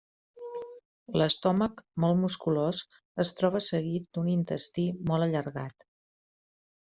L'estómac, 1.21 1.83
molt 2.05 2.17
musculós, 2.21 2.79
es 3.25 3.33
troba 3.41 3.61
seguit 3.65 4.09
d'un 4.17 4.31
intestí 4.37 4.87
molt 5.11 5.27
allargat. 5.29 5.87